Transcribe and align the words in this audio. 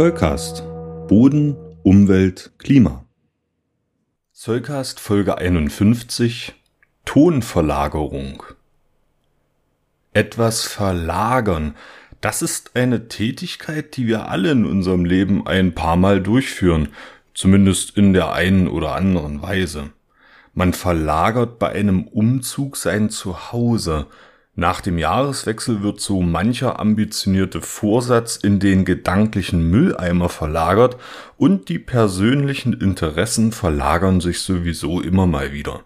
Zollcast. 0.00 0.62
Boden, 1.08 1.58
Umwelt, 1.82 2.52
Klima. 2.56 3.04
Zollcast 4.32 4.98
Folge 4.98 5.36
51. 5.36 6.54
Tonverlagerung. 7.04 8.42
Etwas 10.14 10.64
verlagern. 10.64 11.74
Das 12.22 12.40
ist 12.40 12.76
eine 12.76 13.08
Tätigkeit, 13.08 13.94
die 13.98 14.06
wir 14.06 14.30
alle 14.30 14.52
in 14.52 14.64
unserem 14.64 15.04
Leben 15.04 15.46
ein 15.46 15.74
paar 15.74 15.96
Mal 15.96 16.22
durchführen, 16.22 16.88
zumindest 17.34 17.94
in 17.94 18.14
der 18.14 18.32
einen 18.32 18.68
oder 18.68 18.94
anderen 18.94 19.42
Weise. 19.42 19.90
Man 20.54 20.72
verlagert 20.72 21.58
bei 21.58 21.72
einem 21.72 22.04
Umzug 22.04 22.78
sein 22.78 23.10
Zuhause, 23.10 24.06
nach 24.56 24.80
dem 24.80 24.98
Jahreswechsel 24.98 25.82
wird 25.82 26.00
so 26.00 26.20
mancher 26.22 26.80
ambitionierte 26.80 27.62
Vorsatz 27.62 28.36
in 28.36 28.58
den 28.58 28.84
gedanklichen 28.84 29.70
Mülleimer 29.70 30.28
verlagert 30.28 30.96
und 31.36 31.68
die 31.68 31.78
persönlichen 31.78 32.72
Interessen 32.72 33.52
verlagern 33.52 34.20
sich 34.20 34.40
sowieso 34.40 35.00
immer 35.00 35.26
mal 35.26 35.52
wieder. 35.52 35.84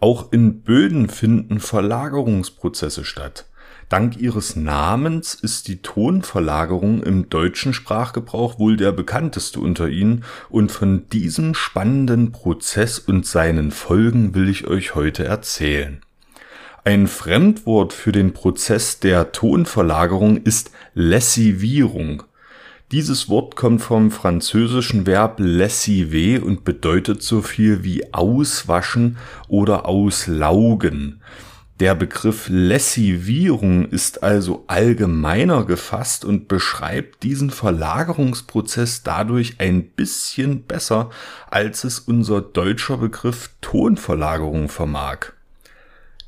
Auch 0.00 0.32
in 0.32 0.62
Böden 0.62 1.08
finden 1.08 1.60
Verlagerungsprozesse 1.60 3.04
statt. 3.04 3.46
Dank 3.88 4.18
ihres 4.18 4.54
Namens 4.54 5.32
ist 5.32 5.66
die 5.66 5.80
Tonverlagerung 5.80 7.02
im 7.02 7.30
deutschen 7.30 7.72
Sprachgebrauch 7.72 8.58
wohl 8.58 8.76
der 8.76 8.92
bekannteste 8.92 9.60
unter 9.60 9.88
ihnen 9.88 10.24
und 10.50 10.70
von 10.70 11.08
diesem 11.08 11.54
spannenden 11.54 12.32
Prozess 12.32 12.98
und 12.98 13.24
seinen 13.24 13.70
Folgen 13.70 14.34
will 14.34 14.50
ich 14.50 14.66
euch 14.66 14.94
heute 14.94 15.24
erzählen. 15.24 16.02
Ein 16.84 17.06
Fremdwort 17.06 17.92
für 17.92 18.12
den 18.12 18.32
Prozess 18.32 19.00
der 19.00 19.32
Tonverlagerung 19.32 20.38
ist 20.38 20.70
Lessivierung. 20.94 22.22
Dieses 22.92 23.28
Wort 23.28 23.56
kommt 23.56 23.82
vom 23.82 24.10
französischen 24.10 25.04
Verb 25.04 25.40
lessiver 25.40 26.44
und 26.44 26.64
bedeutet 26.64 27.22
so 27.22 27.42
viel 27.42 27.84
wie 27.84 28.14
auswaschen 28.14 29.18
oder 29.48 29.86
auslaugen. 29.86 31.20
Der 31.80 31.94
Begriff 31.94 32.48
Lessivierung 32.48 33.84
ist 33.90 34.22
also 34.22 34.64
allgemeiner 34.66 35.64
gefasst 35.64 36.24
und 36.24 36.48
beschreibt 36.48 37.22
diesen 37.22 37.50
Verlagerungsprozess 37.50 39.02
dadurch 39.02 39.60
ein 39.60 39.90
bisschen 39.90 40.62
besser, 40.62 41.10
als 41.50 41.84
es 41.84 42.00
unser 42.00 42.40
deutscher 42.40 42.96
Begriff 42.96 43.50
Tonverlagerung 43.60 44.68
vermag. 44.68 45.37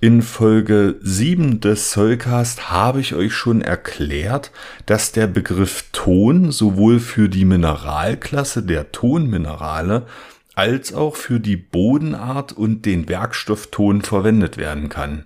In 0.02 0.22
Folge 0.22 0.96
7 1.02 1.60
des 1.60 1.90
Soulcast 1.90 2.70
habe 2.70 3.00
ich 3.00 3.14
euch 3.14 3.34
schon 3.34 3.60
erklärt, 3.60 4.50
dass 4.86 5.12
der 5.12 5.26
Begriff 5.26 5.84
Ton 5.92 6.52
sowohl 6.52 7.00
für 7.00 7.28
die 7.28 7.44
Mineralklasse 7.44 8.62
der 8.62 8.92
Tonminerale 8.92 10.06
als 10.54 10.94
auch 10.94 11.16
für 11.16 11.38
die 11.38 11.58
Bodenart 11.58 12.52
und 12.52 12.86
den 12.86 13.10
Werkstoff 13.10 13.66
Ton 13.66 14.00
verwendet 14.00 14.56
werden 14.56 14.88
kann. 14.88 15.24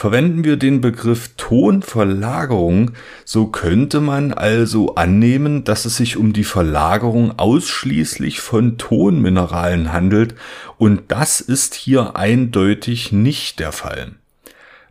Verwenden 0.00 0.44
wir 0.44 0.56
den 0.56 0.80
Begriff 0.80 1.32
Tonverlagerung, 1.36 2.92
so 3.26 3.48
könnte 3.48 4.00
man 4.00 4.32
also 4.32 4.94
annehmen, 4.94 5.62
dass 5.64 5.84
es 5.84 5.98
sich 5.98 6.16
um 6.16 6.32
die 6.32 6.44
Verlagerung 6.44 7.38
ausschließlich 7.38 8.40
von 8.40 8.78
Tonmineralen 8.78 9.92
handelt 9.92 10.36
und 10.78 11.02
das 11.08 11.42
ist 11.42 11.74
hier 11.74 12.16
eindeutig 12.16 13.12
nicht 13.12 13.60
der 13.60 13.72
Fall. 13.72 14.12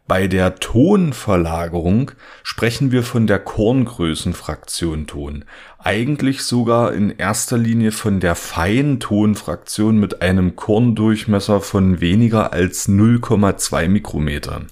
Bei 0.08 0.28
der 0.28 0.58
Tonverlagerung 0.58 2.12
sprechen 2.44 2.92
wir 2.92 3.02
von 3.02 3.26
der 3.26 3.40
Korngrößenfraktion 3.40 5.08
Ton, 5.08 5.44
eigentlich 5.80 6.44
sogar 6.44 6.94
in 6.94 7.10
erster 7.10 7.58
Linie 7.58 7.94
von 7.94 8.20
der 8.20 8.36
Feintonfraktion 8.36 10.00
mit 10.00 10.22
einem 10.22 10.56
Korndurchmesser 10.56 11.62
von 11.62 12.00
weniger 12.00 12.54
als 12.54 12.88
0,2 12.88 13.88
Mikrometern. 13.88 14.68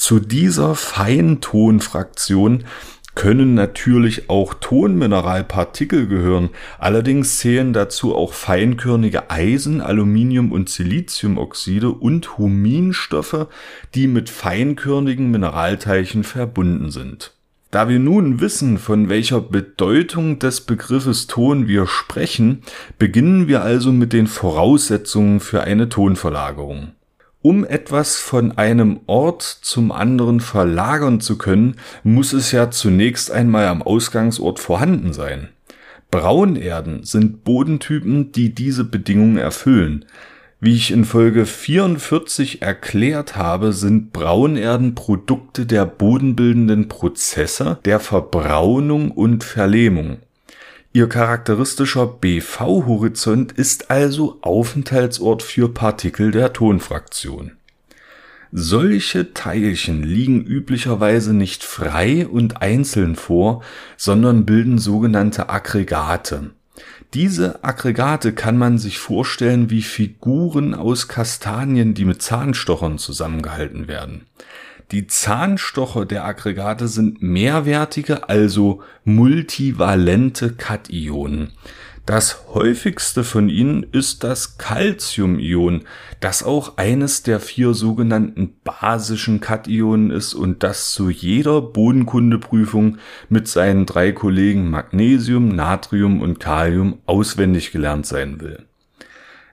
Zu 0.00 0.18
dieser 0.18 0.76
Feintonfraktion 0.76 2.64
können 3.14 3.52
natürlich 3.52 4.30
auch 4.30 4.54
Tonmineralpartikel 4.54 6.06
gehören. 6.06 6.48
Allerdings 6.78 7.36
zählen 7.36 7.74
dazu 7.74 8.16
auch 8.16 8.32
feinkörnige 8.32 9.30
Eisen-, 9.30 9.82
Aluminium- 9.82 10.52
und 10.52 10.70
Siliziumoxide 10.70 11.90
und 11.90 12.38
Huminstoffe, 12.38 13.48
die 13.94 14.06
mit 14.06 14.30
feinkörnigen 14.30 15.30
Mineralteilchen 15.30 16.24
verbunden 16.24 16.90
sind. 16.90 17.34
Da 17.70 17.90
wir 17.90 17.98
nun 17.98 18.40
wissen, 18.40 18.78
von 18.78 19.10
welcher 19.10 19.42
Bedeutung 19.42 20.38
des 20.38 20.62
Begriffes 20.62 21.26
Ton 21.26 21.68
wir 21.68 21.86
sprechen, 21.86 22.62
beginnen 22.98 23.48
wir 23.48 23.60
also 23.60 23.92
mit 23.92 24.14
den 24.14 24.28
Voraussetzungen 24.28 25.40
für 25.40 25.60
eine 25.60 25.90
Tonverlagerung. 25.90 26.92
Um 27.42 27.64
etwas 27.64 28.18
von 28.18 28.58
einem 28.58 29.00
Ort 29.06 29.42
zum 29.42 29.92
anderen 29.92 30.40
verlagern 30.40 31.20
zu 31.20 31.38
können, 31.38 31.76
muss 32.02 32.34
es 32.34 32.52
ja 32.52 32.70
zunächst 32.70 33.30
einmal 33.30 33.66
am 33.68 33.80
Ausgangsort 33.80 34.58
vorhanden 34.58 35.14
sein. 35.14 35.48
Braunerden 36.10 37.04
sind 37.04 37.44
Bodentypen, 37.44 38.32
die 38.32 38.54
diese 38.54 38.84
Bedingungen 38.84 39.38
erfüllen. 39.38 40.04
Wie 40.60 40.74
ich 40.76 40.90
in 40.90 41.06
Folge 41.06 41.46
44 41.46 42.60
erklärt 42.60 43.36
habe, 43.36 43.72
sind 43.72 44.12
Braunerden 44.12 44.94
Produkte 44.94 45.64
der 45.64 45.86
bodenbildenden 45.86 46.88
Prozesse 46.88 47.78
der 47.86 48.00
Verbraunung 48.00 49.12
und 49.12 49.44
Verlehmung. 49.44 50.18
Ihr 50.92 51.08
charakteristischer 51.08 52.04
BV-Horizont 52.08 53.52
ist 53.52 53.92
also 53.92 54.38
Aufenthaltsort 54.40 55.40
für 55.44 55.68
Partikel 55.68 56.32
der 56.32 56.52
Tonfraktion. 56.52 57.52
Solche 58.50 59.32
Teilchen 59.32 60.02
liegen 60.02 60.42
üblicherweise 60.44 61.32
nicht 61.32 61.62
frei 61.62 62.26
und 62.26 62.60
einzeln 62.60 63.14
vor, 63.14 63.62
sondern 63.96 64.44
bilden 64.44 64.78
sogenannte 64.78 65.48
Aggregate. 65.48 66.50
Diese 67.14 67.62
Aggregate 67.62 68.32
kann 68.32 68.58
man 68.58 68.76
sich 68.78 68.98
vorstellen 68.98 69.70
wie 69.70 69.82
Figuren 69.82 70.74
aus 70.74 71.06
Kastanien, 71.06 71.94
die 71.94 72.04
mit 72.04 72.20
Zahnstochern 72.20 72.98
zusammengehalten 72.98 73.86
werden. 73.86 74.26
Die 74.92 75.06
Zahnstocher 75.06 76.04
der 76.04 76.24
Aggregate 76.24 76.88
sind 76.88 77.22
mehrwertige, 77.22 78.28
also 78.28 78.82
multivalente 79.04 80.52
Kationen. 80.52 81.52
Das 82.06 82.46
häufigste 82.54 83.22
von 83.22 83.48
ihnen 83.48 83.86
ist 83.92 84.24
das 84.24 84.58
Calciumion, 84.58 85.84
das 86.18 86.42
auch 86.42 86.76
eines 86.76 87.22
der 87.22 87.38
vier 87.38 87.72
sogenannten 87.72 88.54
basischen 88.64 89.40
Kationen 89.40 90.10
ist 90.10 90.34
und 90.34 90.64
das 90.64 90.90
zu 90.90 91.08
jeder 91.08 91.62
Bodenkundeprüfung 91.62 92.98
mit 93.28 93.46
seinen 93.46 93.86
drei 93.86 94.10
Kollegen 94.10 94.70
Magnesium, 94.70 95.54
Natrium 95.54 96.20
und 96.20 96.40
Kalium 96.40 96.98
auswendig 97.06 97.70
gelernt 97.70 98.06
sein 98.06 98.40
will. 98.40 98.66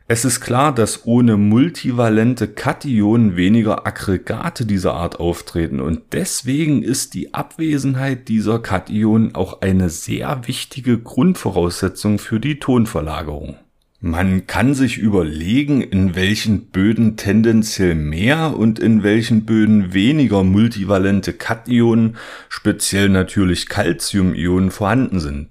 Es 0.09 0.23
ist 0.23 0.39
klar, 0.39 0.73
dass 0.73 1.05
ohne 1.05 1.35
multivalente 1.35 2.47
Kationen 2.47 3.35
weniger 3.35 3.85
Aggregate 3.85 4.65
dieser 4.65 4.93
Art 4.93 5.19
auftreten 5.19 5.81
und 5.81 6.01
deswegen 6.13 6.81
ist 6.81 7.13
die 7.13 7.33
Abwesenheit 7.33 8.29
dieser 8.29 8.59
Kationen 8.59 9.35
auch 9.35 9.61
eine 9.61 9.89
sehr 9.89 10.47
wichtige 10.47 10.97
Grundvoraussetzung 10.97 12.19
für 12.19 12.39
die 12.39 12.57
Tonverlagerung. 12.57 13.57
Man 13.99 14.47
kann 14.47 14.75
sich 14.75 14.97
überlegen, 14.97 15.81
in 15.81 16.15
welchen 16.15 16.67
Böden 16.67 17.17
tendenziell 17.17 17.95
mehr 17.95 18.55
und 18.55 18.79
in 18.79 19.03
welchen 19.03 19.43
Böden 19.43 19.93
weniger 19.93 20.45
multivalente 20.45 21.33
Kationen, 21.33 22.15
speziell 22.47 23.09
natürlich 23.09 23.67
Calciumionen 23.67 24.71
vorhanden 24.71 25.19
sind. 25.19 25.49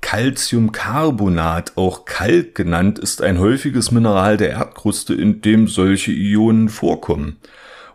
Calciumcarbonat, 0.00 1.76
auch 1.76 2.04
Kalk 2.04 2.54
genannt, 2.54 2.98
ist 2.98 3.22
ein 3.22 3.38
häufiges 3.38 3.90
Mineral 3.90 4.36
der 4.36 4.50
Erdkruste, 4.50 5.14
in 5.14 5.40
dem 5.42 5.68
solche 5.68 6.12
Ionen 6.12 6.68
vorkommen. 6.68 7.36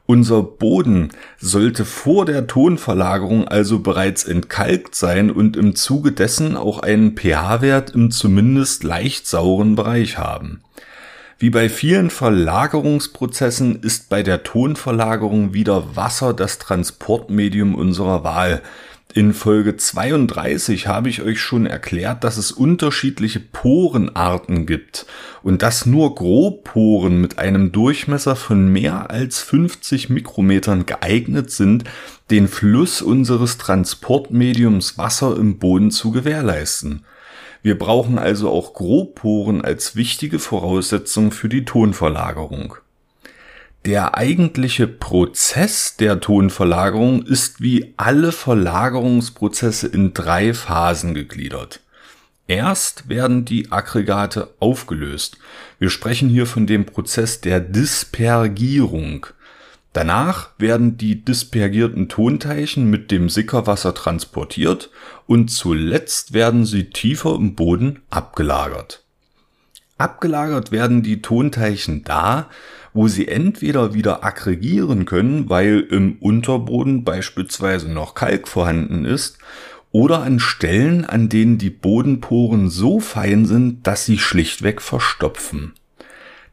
Unser 0.07 0.43
Boden 0.43 1.09
sollte 1.39 1.83
vor 1.83 2.25
der 2.25 2.45
Tonverlagerung 2.45 3.47
also 3.47 3.79
bereits 3.79 4.23
entkalkt 4.23 4.93
sein 4.93 5.31
und 5.31 5.57
im 5.57 5.75
Zuge 5.75 6.11
dessen 6.11 6.55
auch 6.55 6.79
einen 6.79 7.17
pH-Wert 7.17 7.95
im 7.95 8.11
zumindest 8.11 8.83
leicht 8.83 9.25
sauren 9.25 9.75
Bereich 9.75 10.19
haben. 10.19 10.61
Wie 11.39 11.49
bei 11.49 11.69
vielen 11.69 12.11
Verlagerungsprozessen 12.11 13.81
ist 13.81 14.09
bei 14.09 14.23
der 14.23 14.43
Tonverlagerung 14.43 15.53
wieder 15.53 15.95
Wasser 15.95 16.33
das 16.33 16.59
Transportmedium 16.59 17.75
unserer 17.75 18.23
Wahl. 18.23 18.61
In 19.17 19.33
Folge 19.33 19.77
32 19.77 20.87
habe 20.87 21.07
ich 21.07 21.21
euch 21.21 21.39
schon 21.39 21.65
erklärt, 21.65 22.25
dass 22.25 22.35
es 22.35 22.51
unterschiedliche 22.51 23.39
Porenarten 23.39 24.65
gibt 24.65 25.05
und 25.41 25.61
dass 25.61 25.85
nur 25.85 26.15
Grobporen 26.15 27.21
mit 27.21 27.39
einem 27.39 27.71
Durchmesser 27.71 28.35
von 28.35 28.67
mehr 28.67 29.09
als 29.11 29.39
50 29.39 30.09
Mikrometern 30.09 30.85
geeignet 30.85 31.49
sind, 31.49 31.85
den 32.29 32.49
Fluss 32.49 33.01
unseres 33.01 33.57
Transportmediums 33.57 34.97
Wasser 34.97 35.37
im 35.37 35.59
Boden 35.59 35.91
zu 35.91 36.11
gewährleisten. 36.11 37.05
Wir 37.61 37.79
brauchen 37.79 38.19
also 38.19 38.49
auch 38.49 38.73
Grobporen 38.73 39.61
als 39.61 39.95
wichtige 39.95 40.39
Voraussetzung 40.39 41.31
für 41.31 41.47
die 41.47 41.63
Tonverlagerung. 41.63 42.75
Der 43.85 44.17
eigentliche 44.17 44.87
Prozess 44.87 45.95
der 45.95 46.19
Tonverlagerung 46.19 47.21
ist 47.21 47.61
wie 47.61 47.93
alle 47.97 48.31
Verlagerungsprozesse 48.31 49.85
in 49.85 50.11
drei 50.11 50.55
Phasen 50.55 51.13
gegliedert. 51.13 51.81
Erst 52.47 53.09
werden 53.09 53.45
die 53.45 53.71
Aggregate 53.71 54.55
aufgelöst. 54.59 55.37
Wir 55.77 55.91
sprechen 55.91 56.29
hier 56.29 56.47
von 56.47 56.65
dem 56.65 56.87
Prozess 56.87 57.41
der 57.41 57.59
Dispergierung. 57.59 59.27
Danach 59.93 60.49
werden 60.57 60.97
die 60.97 61.23
dispergierten 61.23 62.09
Tonteilchen 62.09 62.89
mit 62.89 63.11
dem 63.11 63.29
Sickerwasser 63.29 63.93
transportiert 63.93 64.89
und 65.27 65.49
zuletzt 65.49 66.33
werden 66.33 66.65
sie 66.65 66.89
tiefer 66.89 67.35
im 67.35 67.53
Boden 67.53 68.01
abgelagert. 68.09 69.04
Abgelagert 69.97 70.71
werden 70.71 71.03
die 71.03 71.21
Tonteilchen 71.21 72.03
da, 72.03 72.49
wo 72.93 73.07
sie 73.07 73.27
entweder 73.27 73.93
wieder 73.93 74.25
aggregieren 74.25 75.05
können, 75.05 75.49
weil 75.49 75.79
im 75.79 76.17
Unterboden 76.19 77.03
beispielsweise 77.05 77.89
noch 77.89 78.13
Kalk 78.13 78.47
vorhanden 78.47 79.05
ist, 79.05 79.37
oder 79.91 80.23
an 80.23 80.39
Stellen, 80.39 81.05
an 81.05 81.29
denen 81.29 81.57
die 81.57 81.69
Bodenporen 81.69 82.69
so 82.69 82.99
fein 82.99 83.45
sind, 83.45 83.87
dass 83.87 84.03
sie 84.03 84.17
schlichtweg 84.17 84.81
verstopfen. 84.81 85.73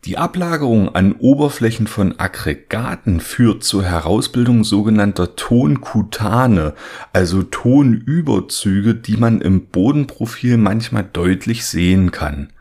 Die 0.04 0.18
Ablagerung 0.18 0.94
an 0.94 1.12
Oberflächen 1.12 1.88
von 1.88 2.20
Aggregaten 2.20 3.18
führt 3.18 3.64
zur 3.64 3.84
Herausbildung 3.84 4.62
sogenannter 4.62 5.34
Tonkutane, 5.34 6.74
also 7.12 7.42
Tonüberzüge, 7.42 8.94
die 8.94 9.16
man 9.16 9.40
im 9.40 9.66
Bodenprofil 9.66 10.56
manchmal 10.56 11.08
deutlich 11.12 11.64
sehen 11.66 12.12
kann. 12.12 12.52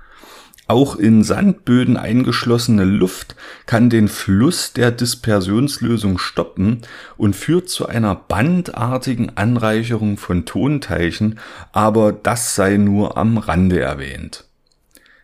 Auch 0.72 0.96
in 0.96 1.22
Sandböden 1.22 1.98
eingeschlossene 1.98 2.86
Luft 2.86 3.36
kann 3.66 3.90
den 3.90 4.08
Fluss 4.08 4.72
der 4.72 4.92
Dispersionslösung 4.92 6.18
stoppen 6.18 6.84
und 7.18 7.36
führt 7.36 7.68
zu 7.68 7.88
einer 7.88 8.16
bandartigen 8.16 9.36
Anreicherung 9.36 10.16
von 10.16 10.46
Tonteilchen, 10.46 11.40
aber 11.74 12.14
das 12.14 12.56
sei 12.56 12.78
nur 12.78 13.18
am 13.18 13.38
Rande 13.38 13.82
erwähnt. 13.82 14.46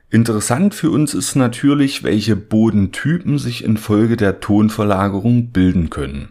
Interessant 0.09 0.75
für 0.75 0.91
uns 0.91 1.13
ist 1.13 1.35
natürlich, 1.35 2.03
welche 2.03 2.35
Bodentypen 2.35 3.39
sich 3.39 3.63
infolge 3.63 4.17
der 4.17 4.41
Tonverlagerung 4.41 5.53
bilden 5.53 5.89
können. 5.89 6.27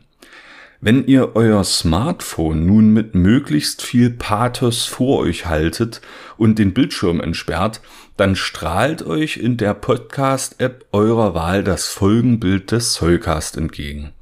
Wenn 0.80 1.06
ihr 1.06 1.34
euer 1.34 1.64
Smartphone 1.64 2.66
nun 2.66 2.92
mit 2.92 3.14
möglichst 3.14 3.80
viel 3.80 4.10
Pathos 4.10 4.84
vor 4.84 5.20
euch 5.20 5.46
haltet 5.46 6.02
und 6.36 6.58
den 6.58 6.74
Bildschirm 6.74 7.20
entsperrt, 7.20 7.80
dann 8.18 8.36
strahlt 8.36 9.02
euch 9.04 9.38
in 9.38 9.56
der 9.56 9.72
Podcast-App 9.72 10.84
eurer 10.92 11.34
Wahl 11.34 11.64
das 11.64 11.88
Folgenbild 11.88 12.72
des 12.72 12.92
Zollcast 12.92 13.56
entgegen. 13.56 14.12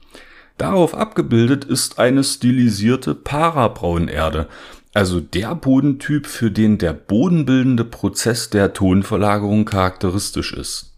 Darauf 0.56 0.94
abgebildet 0.94 1.64
ist 1.64 1.98
eine 1.98 2.22
stilisierte 2.22 3.16
Parabraunerde, 3.16 4.46
also 4.92 5.18
der 5.18 5.56
Bodentyp, 5.56 6.28
für 6.28 6.52
den 6.52 6.78
der 6.78 6.92
bodenbildende 6.92 7.84
Prozess 7.84 8.50
der 8.50 8.72
Tonverlagerung 8.72 9.64
charakteristisch 9.64 10.52
ist. 10.52 10.93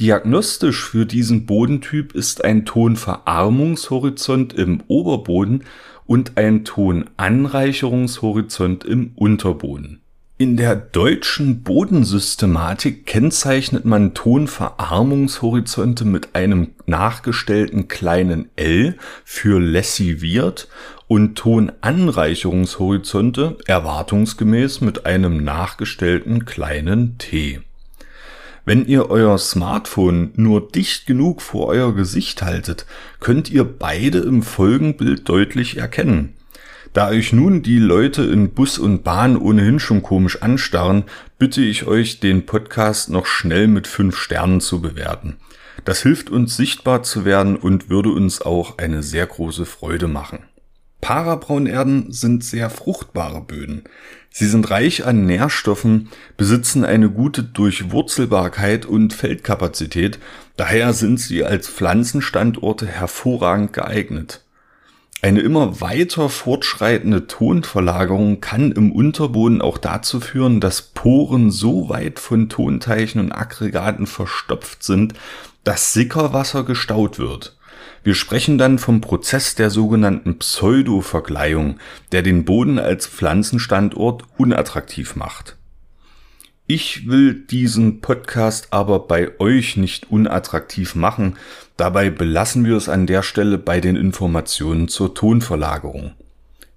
Diagnostisch 0.00 0.82
für 0.82 1.06
diesen 1.06 1.46
Bodentyp 1.46 2.16
ist 2.16 2.44
ein 2.44 2.64
Tonverarmungshorizont 2.64 4.52
im 4.52 4.82
Oberboden 4.88 5.62
und 6.04 6.36
ein 6.36 6.64
Tonanreicherungshorizont 6.64 8.84
im 8.84 9.12
Unterboden. 9.14 10.00
In 10.36 10.56
der 10.56 10.74
deutschen 10.74 11.62
Bodensystematik 11.62 13.06
kennzeichnet 13.06 13.84
man 13.84 14.14
Tonverarmungshorizonte 14.14 16.04
mit 16.04 16.34
einem 16.34 16.72
nachgestellten 16.86 17.86
kleinen 17.86 18.48
L 18.56 18.96
für 19.24 19.60
lessiviert 19.60 20.66
und 21.06 21.36
Tonanreicherungshorizonte 21.36 23.58
erwartungsgemäß 23.66 24.80
mit 24.80 25.06
einem 25.06 25.44
nachgestellten 25.44 26.46
kleinen 26.46 27.16
T. 27.18 27.60
Wenn 28.66 28.86
ihr 28.86 29.10
euer 29.10 29.36
Smartphone 29.36 30.32
nur 30.36 30.66
dicht 30.68 31.06
genug 31.06 31.42
vor 31.42 31.66
euer 31.66 31.94
Gesicht 31.94 32.40
haltet, 32.40 32.86
könnt 33.20 33.50
ihr 33.50 33.64
beide 33.64 34.18
im 34.18 34.42
Folgenbild 34.42 35.28
deutlich 35.28 35.76
erkennen. 35.76 36.34
Da 36.94 37.08
euch 37.08 37.32
nun 37.32 37.62
die 37.62 37.78
Leute 37.78 38.22
in 38.22 38.50
Bus 38.50 38.78
und 38.78 39.02
Bahn 39.02 39.36
ohnehin 39.36 39.80
schon 39.80 40.02
komisch 40.02 40.40
anstarren, 40.40 41.04
bitte 41.38 41.60
ich 41.60 41.86
euch, 41.86 42.20
den 42.20 42.46
Podcast 42.46 43.10
noch 43.10 43.26
schnell 43.26 43.66
mit 43.66 43.86
fünf 43.86 44.16
Sternen 44.16 44.60
zu 44.60 44.80
bewerten. 44.80 45.36
Das 45.84 46.02
hilft 46.02 46.30
uns 46.30 46.56
sichtbar 46.56 47.02
zu 47.02 47.26
werden 47.26 47.56
und 47.56 47.90
würde 47.90 48.10
uns 48.10 48.40
auch 48.40 48.78
eine 48.78 49.02
sehr 49.02 49.26
große 49.26 49.66
Freude 49.66 50.08
machen. 50.08 50.38
Parabraunerden 51.04 52.12
sind 52.12 52.42
sehr 52.42 52.70
fruchtbare 52.70 53.42
Böden. 53.42 53.82
Sie 54.30 54.46
sind 54.46 54.70
reich 54.70 55.04
an 55.04 55.26
Nährstoffen, 55.26 56.08
besitzen 56.38 56.82
eine 56.82 57.10
gute 57.10 57.42
Durchwurzelbarkeit 57.42 58.86
und 58.86 59.12
Feldkapazität, 59.12 60.18
daher 60.56 60.94
sind 60.94 61.20
sie 61.20 61.44
als 61.44 61.68
Pflanzenstandorte 61.68 62.86
hervorragend 62.86 63.74
geeignet. 63.74 64.46
Eine 65.20 65.40
immer 65.40 65.82
weiter 65.82 66.30
fortschreitende 66.30 67.26
Tonverlagerung 67.26 68.40
kann 68.40 68.72
im 68.72 68.90
Unterboden 68.90 69.60
auch 69.60 69.76
dazu 69.76 70.20
führen, 70.20 70.58
dass 70.58 70.80
Poren 70.80 71.50
so 71.50 71.90
weit 71.90 72.18
von 72.18 72.48
Tonteichen 72.48 73.20
und 73.20 73.30
Aggregaten 73.30 74.06
verstopft 74.06 74.82
sind, 74.82 75.12
dass 75.64 75.92
Sickerwasser 75.92 76.64
gestaut 76.64 77.18
wird. 77.18 77.53
Wir 78.04 78.14
sprechen 78.14 78.58
dann 78.58 78.78
vom 78.78 79.00
Prozess 79.00 79.54
der 79.54 79.70
sogenannten 79.70 80.38
Pseudovergleihung, 80.38 81.78
der 82.12 82.20
den 82.20 82.44
Boden 82.44 82.78
als 82.78 83.06
Pflanzenstandort 83.06 84.24
unattraktiv 84.36 85.16
macht. 85.16 85.56
Ich 86.66 87.08
will 87.08 87.32
diesen 87.32 88.02
Podcast 88.02 88.68
aber 88.72 89.00
bei 89.00 89.40
euch 89.40 89.78
nicht 89.78 90.10
unattraktiv 90.10 90.94
machen, 90.94 91.38
dabei 91.78 92.10
belassen 92.10 92.66
wir 92.66 92.76
es 92.76 92.90
an 92.90 93.06
der 93.06 93.22
Stelle 93.22 93.56
bei 93.56 93.80
den 93.80 93.96
Informationen 93.96 94.88
zur 94.88 95.14
Tonverlagerung. 95.14 96.12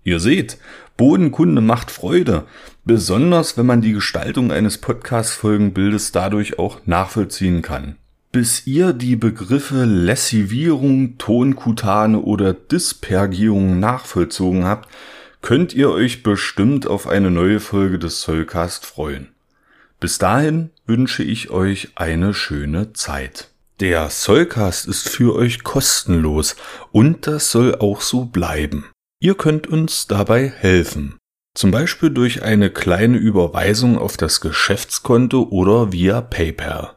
Ihr 0.06 0.22
seht, 0.22 0.58
Bodenkunde 0.96 1.60
macht 1.60 1.92
Freude, 1.92 2.46
besonders 2.86 3.58
wenn 3.58 3.66
man 3.66 3.82
die 3.82 3.92
Gestaltung 3.92 4.54
eines 4.54 4.78
Podcast-Folgenbildes 4.78 6.14
dadurch 6.14 6.58
auch 6.58 6.80
nachvollziehen 6.86 7.62
kann. 7.62 7.98
Bis 8.32 8.68
ihr 8.68 8.94
die 8.94 9.16
Begriffe 9.16 9.86
Lessivierung, 9.86 11.18
Tonkutane 11.18 12.20
oder 12.20 12.54
Dispergierung 12.54 13.80
nachvollzogen 13.80 14.66
habt, 14.66 14.90
könnt 15.42 15.74
ihr 15.74 15.90
euch 15.92 16.24
bestimmt 16.24 16.88
auf 16.88 17.08
eine 17.08 17.32
neue 17.32 17.60
Folge 17.60 18.00
des 18.00 18.22
Soulcast 18.22 18.86
freuen. 18.86 19.30
Bis 20.00 20.18
dahin 20.18 20.72
wünsche 20.86 21.24
ich 21.24 21.50
euch 21.50 21.90
eine 21.96 22.34
schöne 22.34 22.94
Zeit. 22.94 23.50
Der 23.80 24.10
Soulcast 24.10 24.88
ist 24.88 25.08
für 25.08 25.36
euch 25.36 25.64
kostenlos 25.64 26.56
und 26.92 27.28
das 27.28 27.52
soll 27.52 27.76
auch 27.76 28.02
so 28.02 28.26
bleiben. 28.26 28.86
Ihr 29.20 29.36
könnt 29.36 29.68
uns 29.68 30.08
dabei 30.08 30.50
helfen. 30.50 31.18
Zum 31.56 31.72
Beispiel 31.72 32.10
durch 32.10 32.44
eine 32.44 32.70
kleine 32.70 33.18
Überweisung 33.18 33.98
auf 33.98 34.18
das 34.18 34.42
Geschäftskonto 34.42 35.48
oder 35.50 35.92
via 35.92 36.22
PayPal. 36.22 36.97